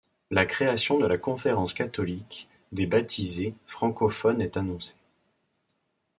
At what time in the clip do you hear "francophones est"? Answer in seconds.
3.71-4.57